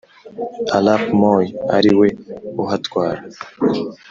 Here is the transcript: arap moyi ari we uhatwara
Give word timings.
arap 0.77 1.03
moyi 1.19 1.47
ari 1.77 1.91
we 1.99 2.07
uhatwara 2.63 3.21